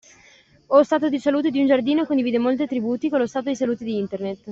[0.75, 3.83] O stato di salute di un giardino condivide molti attributi con lo stato di salute
[3.83, 4.39] di Internet.